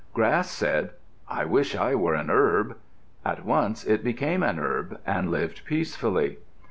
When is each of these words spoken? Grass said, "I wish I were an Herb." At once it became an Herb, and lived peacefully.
Grass 0.15 0.49
said, 0.49 0.93
"I 1.29 1.45
wish 1.45 1.75
I 1.75 1.93
were 1.93 2.15
an 2.15 2.31
Herb." 2.31 2.75
At 3.23 3.45
once 3.45 3.83
it 3.83 4.03
became 4.03 4.41
an 4.41 4.57
Herb, 4.57 4.99
and 5.05 5.29
lived 5.29 5.63
peacefully. 5.63 6.39